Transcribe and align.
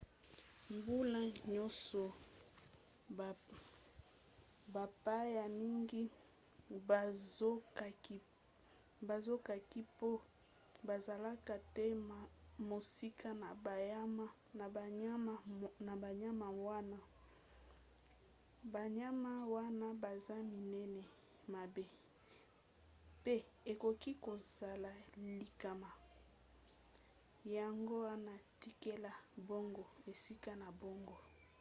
mbula 0.75 1.21
nyonso 1.53 2.03
bapaya 4.73 5.43
mingi 5.59 6.03
bazokaki 9.07 9.79
mpo 9.89 10.09
bazalaka 10.87 11.55
te 11.75 11.85
mosika 12.69 13.29
na 13.37 13.47
banyama 16.03 16.47
wana. 16.67 16.99
banyama 18.73 19.31
wana 19.53 19.87
baza 20.03 20.37
minene 20.51 21.03
mabe 21.53 21.85
mpe 23.21 23.35
ekoki 23.71 24.11
kozala 24.25 24.91
likama 25.41 25.89
yango 27.57 27.95
wana 28.07 28.33
tikela 28.61 29.11
bango 29.49 29.85
esika 30.11 30.51
na 30.61 30.67
bango 30.81 31.17